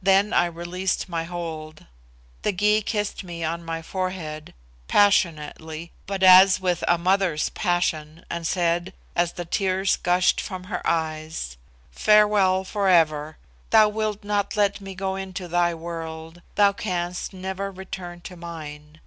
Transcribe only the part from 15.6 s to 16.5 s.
world